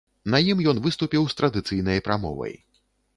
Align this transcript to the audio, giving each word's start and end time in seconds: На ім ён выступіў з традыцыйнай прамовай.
На 0.33 0.37
ім 0.51 0.61
ён 0.71 0.79
выступіў 0.85 1.27
з 1.33 1.37
традыцыйнай 1.41 2.01
прамовай. 2.09 2.57